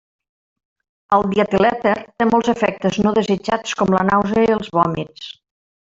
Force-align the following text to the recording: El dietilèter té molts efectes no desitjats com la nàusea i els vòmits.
El 1.17 1.25
dietilèter 1.33 1.93
té 1.99 2.27
molts 2.31 2.51
efectes 2.55 2.99
no 3.05 3.13
desitjats 3.21 3.79
com 3.83 3.97
la 3.99 4.05
nàusea 4.11 4.49
i 4.51 4.59
els 4.59 4.77
vòmits. 4.81 5.33